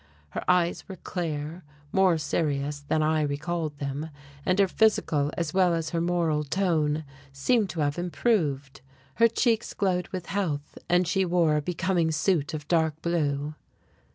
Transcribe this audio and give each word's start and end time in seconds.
Her 0.31 0.43
eyes 0.47 0.89
were 0.89 0.95
clear, 0.95 1.63
more 1.91 2.17
serious 2.17 2.79
than 2.79 3.03
I 3.03 3.21
recalled 3.21 3.77
them, 3.77 4.09
and 4.47 4.57
her 4.57 4.67
physical 4.67 5.29
as 5.37 5.53
well 5.53 5.75
as 5.75 5.91
her 5.91 6.01
moral 6.01 6.43
tone 6.43 7.03
seemed 7.31 7.69
to 7.69 7.81
have 7.81 7.99
improved. 7.99 8.81
Her 9.17 9.27
cheeks 9.27 9.75
glowed 9.75 10.07
with 10.07 10.25
health, 10.25 10.75
and 10.89 11.07
she 11.07 11.23
wore 11.23 11.55
a 11.55 11.61
becoming 11.61 12.09
suit 12.11 12.55
of 12.55 12.67
dark 12.67 12.99
blue. 13.03 13.53